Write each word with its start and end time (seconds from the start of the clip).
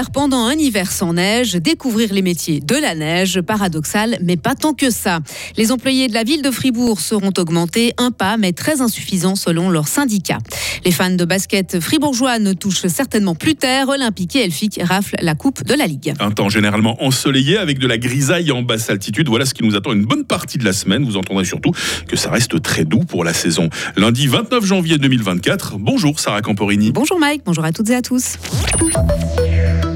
faire 0.00 0.10
pendant 0.10 0.46
un 0.46 0.54
hiver 0.54 0.90
sans 0.90 1.12
neige, 1.12 1.56
découvrir 1.56 2.14
les 2.14 2.22
métiers 2.22 2.60
de 2.60 2.74
la 2.74 2.94
neige, 2.94 3.42
paradoxal, 3.42 4.16
mais 4.22 4.38
pas 4.38 4.54
tant 4.54 4.72
que 4.72 4.88
ça. 4.88 5.20
Les 5.58 5.72
employés 5.72 6.08
de 6.08 6.14
la 6.14 6.24
ville 6.24 6.40
de 6.40 6.50
Fribourg 6.50 7.00
seront 7.00 7.32
augmentés, 7.36 7.92
un 7.98 8.10
pas, 8.10 8.38
mais 8.38 8.52
très 8.52 8.80
insuffisant 8.80 9.34
selon 9.34 9.68
leur 9.68 9.88
syndicat. 9.88 10.38
Les 10.86 10.90
fans 10.90 11.10
de 11.10 11.24
basket 11.26 11.80
fribourgeois 11.80 12.38
ne 12.38 12.54
touchent 12.54 12.86
certainement 12.86 13.34
plus 13.34 13.56
terre. 13.56 13.90
Olympique 13.90 14.36
et 14.36 14.44
Elfic 14.44 14.80
raflent 14.82 15.16
la 15.20 15.34
coupe 15.34 15.64
de 15.64 15.74
la 15.74 15.86
Ligue. 15.86 16.14
Un 16.18 16.30
temps 16.30 16.48
généralement 16.48 17.02
ensoleillé 17.04 17.58
avec 17.58 17.78
de 17.78 17.86
la 17.86 17.98
grisaille 17.98 18.52
en 18.52 18.62
basse 18.62 18.88
altitude. 18.88 19.28
Voilà 19.28 19.44
ce 19.44 19.52
qui 19.52 19.64
nous 19.64 19.76
attend 19.76 19.92
une 19.92 20.06
bonne 20.06 20.24
partie 20.24 20.56
de 20.56 20.64
la 20.64 20.72
semaine. 20.72 21.04
Vous 21.04 21.18
entendrez 21.18 21.44
surtout 21.44 21.72
que 22.08 22.16
ça 22.16 22.30
reste 22.30 22.62
très 22.62 22.86
doux 22.86 23.00
pour 23.00 23.22
la 23.22 23.34
saison. 23.34 23.68
Lundi 23.98 24.28
29 24.28 24.64
janvier 24.64 24.96
2024. 24.96 25.76
Bonjour 25.78 26.18
Sarah 26.20 26.40
Camporini. 26.40 26.90
Bonjour 26.90 27.18
Mike, 27.18 27.42
bonjour 27.44 27.64
à 27.64 27.72
toutes 27.72 27.90
et 27.90 27.96
à 27.96 28.02
tous. 28.02 28.36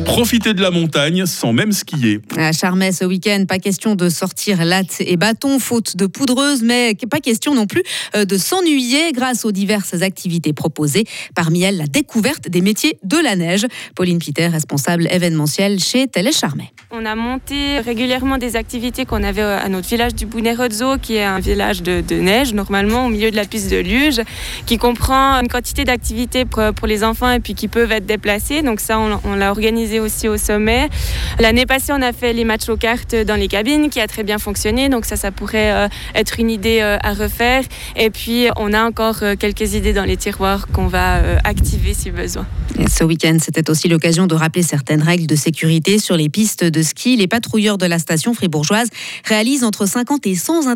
Profiter 0.04 0.54
de 0.54 0.60
la 0.60 0.70
montagne 0.70 1.26
sans 1.26 1.52
même 1.52 1.72
skier. 1.72 2.20
À 2.36 2.52
Charmey 2.52 2.92
ce 2.92 3.04
week-end, 3.04 3.44
pas 3.48 3.58
question 3.58 3.94
de 3.94 4.08
sortir 4.08 4.64
latte 4.64 5.00
et 5.00 5.16
bâton 5.16 5.58
faute 5.58 5.96
de 5.96 6.06
poudreuse, 6.06 6.62
mais 6.62 6.94
pas 7.10 7.20
question 7.20 7.54
non 7.54 7.66
plus 7.66 7.82
euh, 8.14 8.24
de 8.24 8.36
s'ennuyer 8.36 9.12
grâce 9.12 9.44
aux 9.44 9.52
diverses 9.52 10.02
activités 10.02 10.52
proposées. 10.52 11.04
Parmi 11.34 11.62
elles, 11.62 11.78
la 11.78 11.86
découverte 11.86 12.48
des 12.48 12.60
métiers 12.60 12.98
de 13.02 13.16
la 13.16 13.34
neige. 13.34 13.66
Pauline 13.96 14.18
Peter, 14.18 14.46
responsable 14.46 15.08
événementiel 15.10 15.80
chez 15.80 16.06
Télé 16.06 16.32
Charmey. 16.32 16.72
On 16.90 17.04
a 17.06 17.16
monté 17.16 17.80
régulièrement 17.80 18.38
des 18.38 18.56
activités 18.56 19.04
qu'on 19.06 19.24
avait 19.24 19.42
à 19.42 19.68
notre 19.68 19.88
village 19.88 20.14
du 20.14 20.26
Bounerozzo, 20.26 20.98
qui 20.98 21.16
est 21.16 21.24
un 21.24 21.40
village 21.40 21.82
de, 21.82 22.02
neige, 22.14 22.54
normalement 22.54 23.06
au 23.06 23.08
milieu 23.08 23.30
de 23.30 23.36
la 23.36 23.44
piste 23.44 23.70
de 23.70 23.78
luge, 23.78 24.20
qui 24.66 24.78
comprend 24.78 25.40
une 25.40 25.48
quantité 25.48 25.84
d'activités 25.84 26.44
pour, 26.44 26.86
les 26.86 27.02
enfants 27.02 27.30
et 27.30 27.40
puis 27.40 27.54
qui 27.54 27.66
peuvent 27.66 27.90
être 27.90 28.06
déplacées. 28.06 28.62
Donc 28.62 28.78
ça, 28.78 29.00
on, 29.00 29.18
on 29.24 29.34
l'a 29.34 29.50
organisé 29.50 29.93
aussi 30.00 30.28
au 30.28 30.36
sommet. 30.36 30.88
L'année 31.38 31.66
passée, 31.66 31.92
on 31.92 32.02
a 32.02 32.12
fait 32.12 32.32
les 32.32 32.44
matchs 32.44 32.68
aux 32.68 32.76
cartes 32.76 33.14
dans 33.14 33.36
les 33.36 33.48
cabines, 33.48 33.90
qui 33.90 34.00
a 34.00 34.06
très 34.06 34.22
bien 34.22 34.38
fonctionné. 34.38 34.88
Donc 34.88 35.04
ça, 35.04 35.16
ça 35.16 35.30
pourrait 35.30 35.72
euh, 35.72 35.88
être 36.14 36.38
une 36.38 36.50
idée 36.50 36.80
euh, 36.80 36.96
à 37.02 37.12
refaire. 37.12 37.64
Et 37.96 38.10
puis, 38.10 38.46
on 38.56 38.72
a 38.72 38.84
encore 38.84 39.18
euh, 39.22 39.34
quelques 39.36 39.74
idées 39.74 39.92
dans 39.92 40.04
les 40.04 40.16
tiroirs 40.16 40.68
qu'on 40.68 40.86
va 40.86 41.22
activer 41.44 41.94
si 41.94 42.10
besoin. 42.10 42.46
ce 42.88 43.04
week-end, 43.04 43.38
c'était 43.40 43.70
aussi 43.70 43.88
l'occasion 43.88 44.26
de 44.26 44.34
rappeler 44.34 44.62
certaines 44.62 45.02
règles 45.02 45.26
de 45.26 45.36
sécurité 45.36 45.98
sur 45.98 46.16
les 46.16 46.28
pistes 46.28 46.64
de 46.64 46.82
ski. 46.82 47.16
Les 47.16 47.26
patrouilleurs 47.26 47.78
de 47.78 47.86
la 47.86 47.98
station 47.98 48.34
fribourgeoise 48.34 48.88
réalisent 49.24 49.64
entre 49.64 49.86
50 49.86 50.26
et 50.26 50.34
100, 50.34 50.66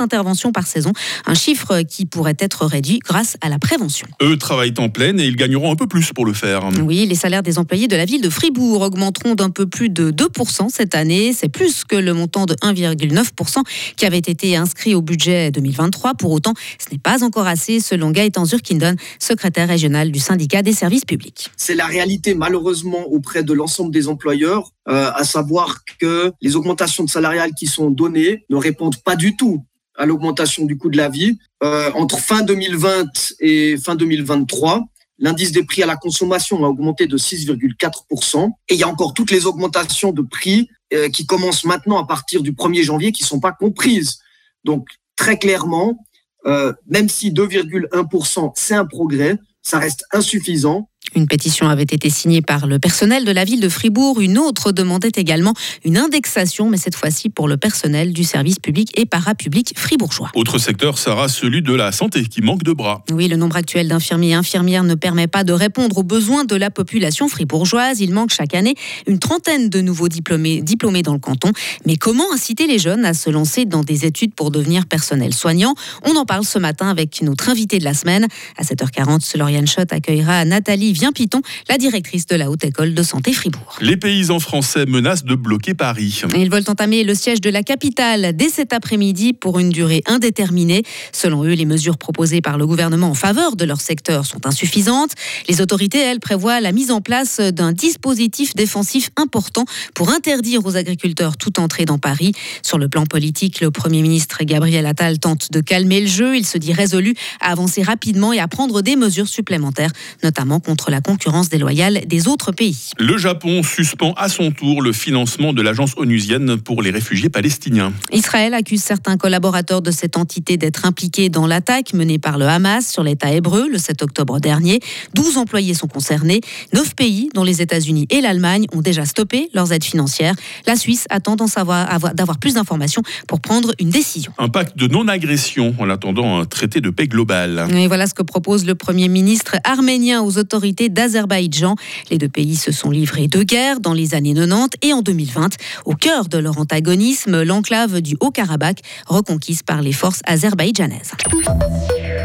interventions 0.00 0.52
par 0.52 0.66
saison, 0.66 0.92
un 1.26 1.34
chiffre 1.34 1.82
qui 1.82 2.06
pourrait 2.06 2.36
être 2.38 2.66
réduit 2.66 2.98
grâce 2.98 3.36
à 3.40 3.48
la 3.48 3.58
prévention. 3.58 4.06
Eux 4.22 4.36
travaillent 4.36 4.74
en 4.78 4.88
pleine 4.88 5.20
et 5.20 5.24
ils 5.24 5.36
gagneront 5.36 5.72
un 5.72 5.76
peu 5.76 5.86
plus 5.86 6.12
pour 6.12 6.26
le 6.26 6.32
faire. 6.32 6.68
Oui, 6.82 7.06
les 7.06 7.14
salaires 7.14 7.42
des 7.42 7.58
employés 7.58 7.88
de 7.88 7.96
la 7.96 8.04
ville 8.04 8.20
de 8.20 8.30
Fribourg 8.30 8.55
augmenteront 8.62 9.34
d'un 9.34 9.50
peu 9.50 9.66
plus 9.66 9.88
de 9.88 10.10
2% 10.10 10.68
cette 10.70 10.94
année. 10.94 11.32
C'est 11.32 11.48
plus 11.48 11.84
que 11.84 11.96
le 11.96 12.14
montant 12.14 12.46
de 12.46 12.54
1,9% 12.54 13.62
qui 13.96 14.06
avait 14.06 14.18
été 14.18 14.56
inscrit 14.56 14.94
au 14.94 15.02
budget 15.02 15.50
2023. 15.50 16.14
Pour 16.14 16.32
autant, 16.32 16.54
ce 16.78 16.92
n'est 16.92 16.98
pas 16.98 17.24
encore 17.24 17.46
assez, 17.46 17.80
selon 17.80 18.10
Gaëtan 18.10 18.44
Zurkindon, 18.44 18.96
secrétaire 19.18 19.68
régional 19.68 20.10
du 20.10 20.18
syndicat 20.18 20.62
des 20.62 20.72
services 20.72 21.04
publics. 21.04 21.50
C'est 21.56 21.74
la 21.74 21.86
réalité, 21.86 22.34
malheureusement, 22.34 23.06
auprès 23.06 23.42
de 23.42 23.52
l'ensemble 23.52 23.92
des 23.92 24.08
employeurs, 24.08 24.70
euh, 24.88 25.10
à 25.14 25.24
savoir 25.24 25.78
que 25.98 26.32
les 26.40 26.56
augmentations 26.56 27.06
salariales 27.06 27.52
qui 27.58 27.66
sont 27.66 27.90
données 27.90 28.44
ne 28.50 28.56
répondent 28.56 29.02
pas 29.02 29.16
du 29.16 29.36
tout 29.36 29.64
à 29.96 30.06
l'augmentation 30.06 30.64
du 30.64 30.76
coût 30.76 30.90
de 30.90 30.96
la 30.96 31.08
vie. 31.08 31.38
Euh, 31.62 31.90
entre 31.94 32.18
fin 32.18 32.42
2020 32.42 33.34
et 33.40 33.76
fin 33.78 33.94
2023, 33.94 34.84
L'indice 35.18 35.52
des 35.52 35.64
prix 35.64 35.82
à 35.82 35.86
la 35.86 35.96
consommation 35.96 36.64
a 36.64 36.68
augmenté 36.68 37.06
de 37.06 37.16
6,4%. 37.16 38.50
Et 38.68 38.74
il 38.74 38.80
y 38.80 38.82
a 38.82 38.88
encore 38.88 39.14
toutes 39.14 39.30
les 39.30 39.46
augmentations 39.46 40.12
de 40.12 40.22
prix 40.22 40.68
euh, 40.92 41.08
qui 41.08 41.26
commencent 41.26 41.64
maintenant 41.64 41.98
à 41.98 42.06
partir 42.06 42.42
du 42.42 42.52
1er 42.52 42.82
janvier 42.82 43.12
qui 43.12 43.22
ne 43.22 43.28
sont 43.28 43.40
pas 43.40 43.52
comprises. 43.52 44.18
Donc, 44.64 44.86
très 45.16 45.38
clairement, 45.38 46.04
euh, 46.46 46.72
même 46.86 47.08
si 47.08 47.32
2,1%, 47.32 48.52
c'est 48.54 48.74
un 48.74 48.84
progrès, 48.84 49.38
ça 49.62 49.78
reste 49.78 50.04
insuffisant. 50.12 50.90
Une 51.14 51.26
pétition 51.26 51.68
avait 51.68 51.82
été 51.82 52.10
signée 52.10 52.42
par 52.42 52.66
le 52.66 52.78
personnel 52.78 53.24
de 53.24 53.32
la 53.32 53.44
ville 53.44 53.60
de 53.60 53.68
Fribourg. 53.68 54.20
Une 54.20 54.38
autre 54.38 54.72
demandait 54.72 55.12
également 55.14 55.54
une 55.84 55.96
indexation, 55.96 56.68
mais 56.68 56.76
cette 56.76 56.94
fois-ci 56.94 57.30
pour 57.30 57.48
le 57.48 57.56
personnel 57.56 58.12
du 58.12 58.24
service 58.24 58.58
public 58.58 58.90
et 58.98 59.06
parapublic 59.06 59.72
fribourgeois. 59.78 60.30
Autre 60.34 60.58
secteur 60.58 60.98
sera 60.98 61.28
celui 61.28 61.62
de 61.62 61.72
la 61.72 61.92
santé 61.92 62.24
qui 62.24 62.42
manque 62.42 62.64
de 62.64 62.72
bras. 62.72 63.04
Oui, 63.10 63.28
le 63.28 63.36
nombre 63.36 63.56
actuel 63.56 63.88
d'infirmiers 63.88 64.30
et 64.30 64.34
infirmières 64.34 64.84
ne 64.84 64.94
permet 64.94 65.26
pas 65.26 65.44
de 65.44 65.52
répondre 65.52 65.98
aux 65.98 66.02
besoins 66.02 66.44
de 66.44 66.56
la 66.56 66.70
population 66.70 67.28
fribourgeoise. 67.28 68.00
Il 68.00 68.12
manque 68.12 68.30
chaque 68.30 68.54
année 68.54 68.74
une 69.06 69.18
trentaine 69.18 69.70
de 69.70 69.80
nouveaux 69.80 70.08
diplômés, 70.08 70.60
diplômés 70.60 71.02
dans 71.02 71.14
le 71.14 71.18
canton. 71.18 71.52
Mais 71.86 71.96
comment 71.96 72.32
inciter 72.34 72.66
les 72.66 72.78
jeunes 72.78 73.04
à 73.04 73.14
se 73.14 73.30
lancer 73.30 73.64
dans 73.64 73.82
des 73.82 74.04
études 74.04 74.34
pour 74.34 74.50
devenir 74.50 74.86
personnel 74.86 75.32
soignant? 75.32 75.74
On 76.04 76.16
en 76.16 76.24
parle 76.24 76.44
ce 76.44 76.58
matin 76.58 76.88
avec 76.88 77.22
notre 77.22 77.48
invité 77.48 77.78
de 77.78 77.84
la 77.84 77.94
semaine. 77.94 78.26
À 78.56 78.62
7h40, 78.62 79.36
Lauriane 79.38 79.66
Schott 79.66 79.92
accueillera 79.92 80.44
Nathalie 80.44 80.92
Vien 80.96 81.12
Piton, 81.12 81.42
la 81.68 81.76
directrice 81.76 82.24
de 82.24 82.36
la 82.36 82.50
Haute 82.50 82.64
École 82.64 82.94
de 82.94 83.02
Santé 83.02 83.34
Fribourg. 83.34 83.76
Les 83.82 83.98
paysans 83.98 84.40
français 84.40 84.86
menacent 84.86 85.24
de 85.24 85.34
bloquer 85.34 85.74
Paris. 85.74 86.22
Ils 86.34 86.50
veulent 86.50 86.64
entamer 86.68 87.04
le 87.04 87.14
siège 87.14 87.42
de 87.42 87.50
la 87.50 87.62
capitale 87.62 88.34
dès 88.34 88.48
cet 88.48 88.72
après-midi 88.72 89.34
pour 89.34 89.58
une 89.58 89.68
durée 89.68 90.02
indéterminée. 90.06 90.84
Selon 91.12 91.44
eux, 91.44 91.52
les 91.52 91.66
mesures 91.66 91.98
proposées 91.98 92.40
par 92.40 92.56
le 92.56 92.66
gouvernement 92.66 93.10
en 93.10 93.14
faveur 93.14 93.56
de 93.56 93.66
leur 93.66 93.82
secteur 93.82 94.24
sont 94.24 94.46
insuffisantes. 94.46 95.10
Les 95.50 95.60
autorités, 95.60 95.98
elles, 95.98 96.20
prévoient 96.20 96.60
la 96.60 96.72
mise 96.72 96.90
en 96.90 97.02
place 97.02 97.40
d'un 97.40 97.72
dispositif 97.72 98.54
défensif 98.54 99.10
important 99.16 99.66
pour 99.94 100.08
interdire 100.08 100.64
aux 100.64 100.76
agriculteurs 100.76 101.36
toute 101.36 101.58
entrée 101.58 101.84
dans 101.84 101.98
Paris. 101.98 102.32
Sur 102.62 102.78
le 102.78 102.88
plan 102.88 103.04
politique, 103.04 103.60
le 103.60 103.70
Premier 103.70 104.00
ministre 104.00 104.44
Gabriel 104.44 104.86
Attal 104.86 105.18
tente 105.18 105.52
de 105.52 105.60
calmer 105.60 106.00
le 106.00 106.06
jeu. 106.06 106.36
Il 106.36 106.46
se 106.46 106.56
dit 106.56 106.72
résolu 106.72 107.14
à 107.40 107.52
avancer 107.52 107.82
rapidement 107.82 108.32
et 108.32 108.38
à 108.38 108.48
prendre 108.48 108.80
des 108.80 108.96
mesures 108.96 109.28
supplémentaires, 109.28 109.90
notamment 110.22 110.60
contre 110.60 110.75
la 110.90 111.00
concurrence 111.00 111.48
déloyale 111.48 112.02
des 112.06 112.28
autres 112.28 112.52
pays. 112.52 112.90
Le 112.98 113.16
Japon 113.18 113.62
suspend 113.62 114.12
à 114.14 114.28
son 114.28 114.50
tour 114.50 114.82
le 114.82 114.92
financement 114.92 115.52
de 115.52 115.62
l'agence 115.62 115.92
onusienne 115.96 116.56
pour 116.58 116.82
les 116.82 116.90
réfugiés 116.90 117.28
palestiniens. 117.28 117.92
Israël 118.12 118.54
accuse 118.54 118.82
certains 118.82 119.16
collaborateurs 119.16 119.82
de 119.82 119.90
cette 119.90 120.16
entité 120.16 120.56
d'être 120.56 120.84
impliqués 120.84 121.28
dans 121.28 121.46
l'attaque 121.46 121.94
menée 121.94 122.18
par 122.18 122.38
le 122.38 122.46
Hamas 122.46 122.88
sur 122.88 123.02
l'État 123.02 123.32
hébreu 123.32 123.68
le 123.70 123.78
7 123.78 124.02
octobre 124.02 124.40
dernier. 124.40 124.80
12 125.14 125.38
employés 125.38 125.74
sont 125.74 125.88
concernés. 125.88 126.40
9 126.72 126.94
pays, 126.94 127.30
dont 127.34 127.44
les 127.44 127.62
États-Unis 127.62 128.06
et 128.10 128.20
l'Allemagne, 128.20 128.66
ont 128.72 128.82
déjà 128.82 129.04
stoppé 129.04 129.48
leurs 129.54 129.72
aides 129.72 129.84
financières. 129.84 130.34
La 130.66 130.76
Suisse 130.76 131.06
attend 131.10 131.36
d'avoir 131.36 132.38
plus 132.38 132.54
d'informations 132.54 133.02
pour 133.26 133.40
prendre 133.40 133.72
une 133.78 133.90
décision. 133.90 134.32
Un 134.38 134.48
pacte 134.48 134.76
de 134.76 134.86
non-agression 134.86 135.74
en 135.78 135.90
attendant 135.90 136.38
un 136.38 136.44
traité 136.44 136.80
de 136.80 136.90
paix 136.90 137.06
global. 137.06 137.68
Et 137.72 137.86
voilà 137.86 138.06
ce 138.06 138.14
que 138.14 138.22
propose 138.22 138.64
le 138.64 138.74
Premier 138.74 139.08
ministre 139.08 139.56
arménien 139.64 140.22
aux 140.22 140.38
autorités 140.38 140.65
d'Azerbaïdjan. 140.72 141.76
Les 142.10 142.18
deux 142.18 142.28
pays 142.28 142.56
se 142.56 142.72
sont 142.72 142.90
livrés 142.90 143.28
deux 143.28 143.44
guerres 143.44 143.80
dans 143.80 143.92
les 143.92 144.14
années 144.14 144.34
90 144.34 144.76
et 144.82 144.92
en 144.92 145.02
2020. 145.02 145.56
Au 145.84 145.94
cœur 145.94 146.28
de 146.28 146.38
leur 146.38 146.58
antagonisme, 146.58 147.42
l'enclave 147.42 148.00
du 148.00 148.16
Haut-Karabakh, 148.20 148.80
reconquise 149.06 149.62
par 149.62 149.82
les 149.82 149.92
forces 149.92 150.20
azerbaïdjanaises. 150.26 151.12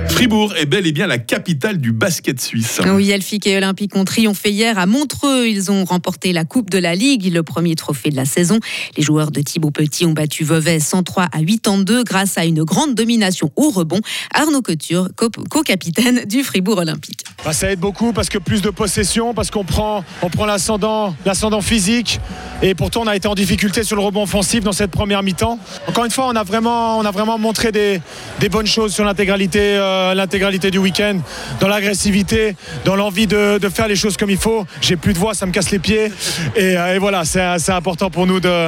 Fribourg 0.09 0.53
est 0.55 0.65
bel 0.65 0.85
et 0.85 0.91
bien 0.91 1.07
la 1.07 1.17
capitale 1.17 1.77
du 1.77 1.91
basket 1.91 2.39
suisse. 2.41 2.81
Oui, 2.85 3.09
Elfic 3.11 3.47
et 3.47 3.57
Olympique 3.57 3.95
ont 3.95 4.03
triomphé 4.03 4.51
hier 4.51 4.77
à 4.77 4.85
Montreux. 4.85 5.47
Ils 5.47 5.71
ont 5.71 5.85
remporté 5.85 6.33
la 6.33 6.43
Coupe 6.43 6.69
de 6.69 6.77
la 6.77 6.95
Ligue, 6.95 7.31
le 7.31 7.43
premier 7.43 7.75
trophée 7.75 8.09
de 8.09 8.15
la 8.15 8.25
saison. 8.25 8.59
Les 8.97 9.03
joueurs 9.03 9.31
de 9.31 9.41
Thibaut 9.41 9.71
Petit 9.71 10.05
ont 10.05 10.11
battu 10.11 10.43
Vevey 10.43 10.79
103 10.79 11.23
à 11.23 11.39
82 11.39 12.03
grâce 12.03 12.37
à 12.37 12.45
une 12.45 12.63
grande 12.63 12.93
domination 12.93 13.51
au 13.55 13.69
rebond. 13.69 14.01
Arnaud 14.33 14.61
Couture, 14.61 15.09
co-capitaine 15.49 16.25
du 16.25 16.43
Fribourg 16.43 16.77
Olympique. 16.77 17.23
Bah, 17.43 17.53
ça 17.53 17.71
aide 17.71 17.79
beaucoup 17.79 18.13
parce 18.13 18.29
que 18.29 18.30
plus 18.39 18.61
de 18.61 18.69
possession, 18.69 19.33
parce 19.33 19.51
qu'on 19.51 19.63
prend, 19.63 20.03
on 20.21 20.29
prend 20.29 20.45
l'ascendant, 20.45 21.15
l'ascendant 21.25 21.61
physique. 21.61 22.19
Et 22.61 22.75
pourtant, 22.75 23.01
on 23.03 23.07
a 23.07 23.15
été 23.15 23.27
en 23.27 23.35
difficulté 23.35 23.83
sur 23.83 23.95
le 23.95 24.01
rebond 24.01 24.23
offensif 24.23 24.63
dans 24.63 24.71
cette 24.71 24.91
première 24.91 25.23
mi-temps. 25.23 25.57
Encore 25.87 26.05
une 26.05 26.11
fois, 26.11 26.27
on 26.27 26.35
a 26.35 26.43
vraiment, 26.43 26.99
on 26.99 27.05
a 27.05 27.11
vraiment 27.11 27.37
montré 27.37 27.71
des, 27.71 28.01
bonnes 28.49 28.67
choses 28.67 28.93
sur 28.93 29.03
l'intégralité, 29.03 29.59
euh, 29.77 30.13
l'intégralité 30.13 30.71
du 30.71 30.77
week-end, 30.77 31.17
dans 31.59 31.67
l'agressivité, 31.67 32.55
dans 32.85 32.95
l'envie 32.95 33.27
de, 33.27 33.59
faire 33.73 33.87
les 33.87 33.95
choses 33.95 34.17
comme 34.17 34.29
il 34.29 34.37
faut. 34.37 34.65
J'ai 34.81 34.95
plus 34.95 35.13
de 35.13 35.19
voix, 35.19 35.33
ça 35.33 35.45
me 35.45 35.51
casse 35.51 35.71
les 35.71 35.79
pieds. 35.79 36.11
Et, 36.55 36.77
euh, 36.77 36.97
voilà, 36.99 37.25
c'est 37.25 37.71
important 37.71 38.09
pour 38.09 38.27
nous 38.27 38.39
de 38.39 38.67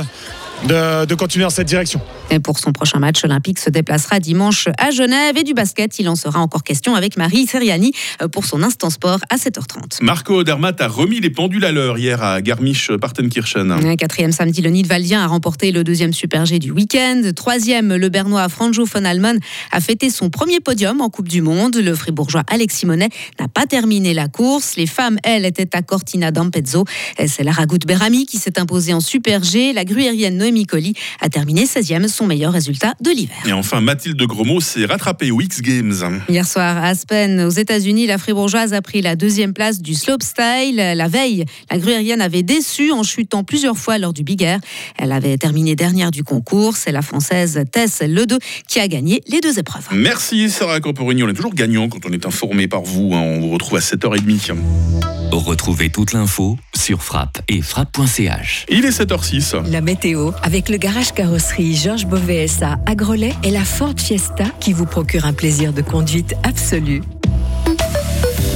de, 0.67 1.15
continuer 1.15 1.43
dans 1.43 1.49
cette 1.49 1.67
direction. 1.67 2.01
Et 2.31 2.39
pour 2.39 2.57
son 2.57 2.71
prochain 2.71 2.99
match, 2.99 3.23
Olympique 3.23 3.59
se 3.59 3.69
déplacera 3.69 4.19
dimanche 4.19 4.67
à 4.77 4.91
Genève 4.91 5.37
et 5.37 5.43
du 5.43 5.53
basket, 5.53 5.99
il 5.99 6.09
en 6.09 6.15
sera 6.15 6.39
encore 6.39 6.63
question 6.63 6.95
avec 6.95 7.17
Marie 7.17 7.45
Seriani 7.45 7.91
euh, 8.21 8.27
pour 8.27 8.45
son 8.45 8.63
instant 8.63 8.89
sport 8.89 9.19
à 9.29 9.35
7h30. 9.35 10.01
Marco 10.01 10.43
Dermat 10.43 10.73
a 10.79 10.87
remis 10.87 11.19
les 11.19 11.29
pendules 11.29 11.65
à 11.65 11.71
l'heure 11.71 11.97
hier 11.97 12.23
à 12.23 12.41
Garmisch-Partenkirchen. 12.41 13.95
Quatrième 13.97 14.31
samedi, 14.31 14.61
le 14.61 14.69
Nidwaldien 14.69 15.23
a 15.23 15.27
remporté 15.27 15.71
le 15.71 15.83
deuxième 15.83 16.13
Super 16.13 16.45
G 16.45 16.59
du 16.59 16.71
week-end. 16.71 17.21
Troisième, 17.35 17.95
le 17.95 18.09
Bernois 18.09 18.47
Franjo 18.49 18.85
von 18.85 19.05
Alman 19.05 19.39
a 19.71 19.81
fêté 19.81 20.09
son 20.09 20.29
premier 20.29 20.59
podium 20.59 21.01
en 21.01 21.09
Coupe 21.09 21.27
du 21.27 21.41
Monde. 21.41 21.75
Le 21.75 21.93
fribourgeois 21.93 22.43
Alex 22.47 22.75
Simonet 22.75 23.09
n'a 23.39 23.47
pas 23.47 23.65
terminé 23.65 24.13
la 24.13 24.27
course. 24.27 24.75
Les 24.75 24.87
femmes, 24.87 25.17
elles, 25.23 25.45
étaient 25.45 25.75
à 25.75 25.81
Cortina 25.81 26.31
d'Ampezzo. 26.31 26.85
C'est 27.27 27.43
la 27.43 27.51
Ragout 27.51 27.79
Berami 27.85 28.25
qui 28.25 28.37
s'est 28.37 28.59
imposée 28.59 28.93
en 28.93 28.99
Super 28.99 29.43
G. 29.43 29.73
La 29.73 29.85
gruérienne 29.85 30.37
Noémie 30.37 30.52
Colli 30.65 30.93
a 31.19 31.29
terminé 31.29 31.65
16e, 31.65 32.07
son 32.07 32.25
meilleur 32.25 32.53
résultat 32.53 32.93
de 33.01 33.09
l'hiver. 33.09 33.37
Et 33.45 33.53
enfin, 33.53 33.81
Mathilde 33.81 34.21
Gromot 34.21 34.61
s'est 34.61 34.85
rattrapée 34.85 35.31
aux 35.31 35.41
X 35.41 35.61
Games. 35.61 36.21
Hier 36.29 36.47
soir, 36.47 36.77
à 36.77 36.87
Aspen, 36.87 37.41
aux 37.41 37.49
États-Unis, 37.49 38.07
la 38.07 38.17
fribourgeoise 38.17 38.73
a 38.73 38.81
pris 38.81 39.01
la 39.01 39.15
deuxième 39.15 39.53
place 39.53 39.81
du 39.81 39.95
slopestyle. 39.95 40.75
La 40.75 41.07
veille, 41.07 41.45
la 41.69 41.77
gruérienne 41.77 42.21
avait 42.21 42.43
déçu 42.43 42.91
en 42.91 43.03
chutant 43.03 43.43
plusieurs 43.43 43.77
fois 43.77 43.97
lors 43.97 44.13
du 44.13 44.23
Big 44.23 44.41
Air. 44.43 44.59
Elle 44.97 45.11
avait 45.11 45.37
terminé 45.37 45.75
dernière 45.75 46.11
du 46.11 46.23
concours. 46.23 46.77
C'est 46.77 46.91
la 46.91 47.01
française 47.01 47.63
Tess 47.71 48.01
Ledeux 48.01 48.39
qui 48.67 48.79
a 48.79 48.87
gagné 48.87 49.21
les 49.27 49.41
deux 49.41 49.59
épreuves. 49.59 49.87
Merci 49.91 50.49
Sarah 50.49 50.79
Camporini. 50.79 51.23
On 51.23 51.29
est 51.29 51.33
toujours 51.33 51.53
gagnant 51.53 51.89
quand 51.89 52.05
on 52.05 52.11
est 52.11 52.25
informé 52.25 52.67
par 52.67 52.83
vous. 52.83 53.13
Hein. 53.13 53.21
On 53.21 53.39
vous 53.39 53.49
retrouve 53.49 53.77
à 53.77 53.81
7h30. 53.81 54.53
Retrouvez 55.31 55.89
toute 55.89 56.13
l'info 56.13 56.57
sur 56.75 57.01
frappe 57.01 57.41
et 57.47 57.61
frappe.ch. 57.61 58.65
Il 58.69 58.85
est 58.85 58.99
7h06. 58.99 59.69
La 59.71 59.81
météo 59.81 60.31
avec 60.43 60.69
le 60.69 60.77
garage 60.77 61.13
carrosserie 61.13 61.75
Georges 61.75 62.05
Beauvais 62.05 62.45
à 62.85 62.95
Grelais 62.95 63.33
et 63.43 63.51
la 63.51 63.63
Ford 63.63 63.95
Fiesta 63.97 64.45
qui 64.59 64.73
vous 64.73 64.85
procure 64.85 65.25
un 65.25 65.33
plaisir 65.33 65.73
de 65.73 65.81
conduite 65.81 66.35
absolu. 66.43 67.01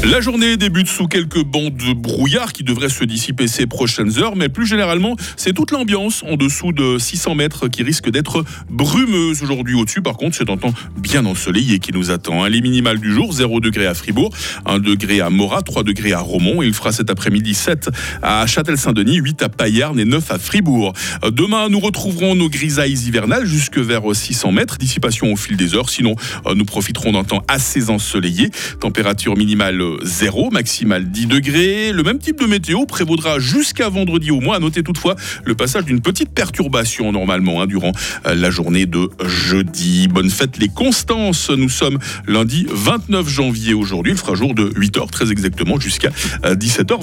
La 0.04 0.22
journée 0.22 0.58
débute 0.58 0.88
sous 0.88 1.08
quelques 1.08 1.44
bancs 1.44 1.76
de 1.76 1.92
brouillard 1.94 2.54
qui 2.54 2.64
devraient 2.64 2.88
se 2.88 3.04
dissiper 3.04 3.48
ces 3.48 3.66
prochaines 3.66 4.20
heures, 4.20 4.36
mais 4.36 4.48
plus 4.48 4.68
généralement, 4.68 5.16
c'est 5.36 5.54
toute 5.54 5.72
l'ambiance 5.72 6.24
en 6.24 6.38
dessous 6.38 6.72
de 6.72 6.98
600 7.00 7.36
mètres 7.36 7.68
qui 7.68 7.82
risque 7.82 8.10
d'être 8.10 8.46
brumeuse 8.70 9.42
aujourd'hui. 9.42 9.74
Au-dessus, 9.74 10.02
par 10.02 10.16
contre, 10.16 10.38
c'est 10.38 10.50
un 10.50 10.58
temps 10.58 10.74
bien 10.98 11.26
ensoleillé 11.26 11.80
qui 11.80 11.92
nous 11.92 12.12
attend. 12.12 12.46
Les 12.46 12.62
minimales 12.62 13.00
du 13.00 13.12
jour, 13.12 13.34
0 13.34 13.60
degré 13.60 13.88
à 13.88 13.96
Fribourg, 13.96 14.32
1 14.66 14.80
degré 14.80 15.20
à 15.20 15.30
Morat, 15.32 15.64
3 15.64 15.84
degrés 15.84 16.14
à 16.14 16.20
Romont. 16.20 16.62
Il 16.62 16.74
fera 16.74 16.92
cet 16.92 17.10
après-midi 17.10 17.56
7 17.56 17.90
à 18.22 18.46
Châtel-Saint-Denis, 18.46 19.18
8 19.18 19.42
à 19.42 19.50
Payerne 19.50 20.00
et 20.00 20.06
9 20.06 20.32
à 20.32 20.38
Fribourg. 20.38 20.94
Demain, 21.32 21.70
nous 21.70 21.80
retrouverons 21.80 22.36
nos 22.36 22.50
grisailles 22.50 22.94
hivernales 22.94 23.46
jusque 23.46 23.80
vers 23.80 24.04
600 24.14 24.52
mètres. 24.52 24.78
Dissipation 24.78 25.34
au 25.34 25.36
fil 25.36 25.58
des 25.58 25.74
heures. 25.74 25.90
Sinon, 25.90 26.16
nous 26.56 26.66
profiterons 26.66 27.12
d'un 27.14 27.24
temps 27.24 27.44
assez 27.48 27.90
ensoleillé. 27.90 28.52
Température 28.80 29.36
minimale 29.36 29.82
0, 30.04 30.52
maximal 30.52 31.10
10 31.10 31.26
degrés. 31.28 31.92
Le 31.92 32.04
même 32.04 32.20
type 32.20 32.40
de 32.40 32.46
météo 32.46 32.86
prévaudra 32.86 33.40
jusqu'à 33.40 33.90
vendredi 33.90 34.32
au 34.32 34.40
mois. 34.40 34.56
À 34.56 34.60
noter 34.60 34.84
toutefois 34.84 35.16
le 35.44 35.56
passage 35.56 35.86
d'une 35.86 36.02
petite 36.02 36.30
perturbation 36.30 37.12
normalement 37.12 37.62
hein, 37.62 37.68
durant 37.68 37.92
euh, 38.26 38.36
la 38.36 38.50
journée 38.50 38.86
de 38.86 39.10
jeudi. 39.26 40.08
Bonne 40.08 40.30
fête 40.30 40.58
les 40.58 40.70
Constances. 40.70 41.50
Nous 41.50 41.70
sommes 41.70 42.00
lundi 42.28 42.68
29 42.70 43.28
janvier 43.28 43.74
aujourd'hui. 43.74 44.14
Il 44.14 44.18
fera 44.18 44.36
jour 44.36 44.54
de 44.54 44.70
8h 44.70 45.10
très 45.10 45.32
exactement 45.32 45.80
jusqu'à 45.80 46.10
17h. 46.44 46.92
Euh, 46.92 46.96